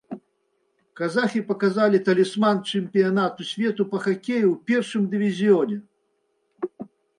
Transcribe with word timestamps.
Казахі 0.99 1.41
паказалі 1.49 1.97
талісман 2.07 2.57
чэмпіянату 2.73 3.47
свету 3.51 3.87
па 3.93 3.97
хакеі 4.07 4.41
ў 4.51 4.53
першым 4.73 5.03
дывізіёне. 5.15 5.81